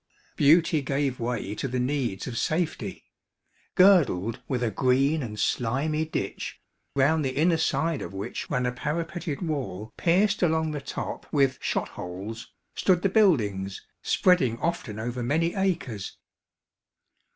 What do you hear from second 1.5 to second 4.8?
to the needs of safety. Girdled with a